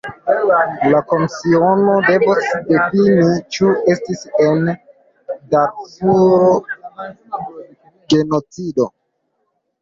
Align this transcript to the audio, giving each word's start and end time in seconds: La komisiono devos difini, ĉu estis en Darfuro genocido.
La 0.91 0.99
komisiono 1.09 1.97
devos 2.07 2.47
difini, 2.69 3.25
ĉu 3.57 3.69
estis 3.95 4.23
en 4.47 4.71
Darfuro 5.53 6.49
genocido. 8.15 8.89